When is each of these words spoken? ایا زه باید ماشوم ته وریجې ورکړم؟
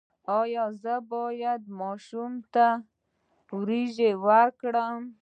ایا 0.39 0.65
زه 0.81 0.93
باید 1.11 1.61
ماشوم 1.79 2.31
ته 2.53 2.65
وریجې 3.57 4.11
ورکړم؟ 4.25 5.01